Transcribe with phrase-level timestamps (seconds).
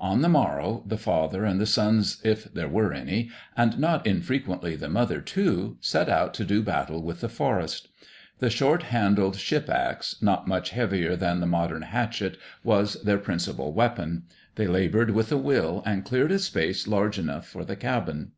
[0.00, 4.74] On the morrow the father, and the sons if there were any, and not infrequently
[4.74, 7.86] the mother, too, set out to do battle with the forest.
[8.40, 13.72] The short handled ship axe, not much heavier than the modern hatchet, was their principal
[13.72, 14.24] weapon.
[14.56, 18.32] They laboured with a will and cleared a space large enough for the cabin.